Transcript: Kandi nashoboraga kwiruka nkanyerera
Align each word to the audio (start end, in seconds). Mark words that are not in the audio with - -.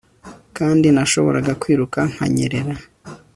Kandi 0.57 0.87
nashoboraga 0.95 1.51
kwiruka 1.61 1.99
nkanyerera 2.11 2.73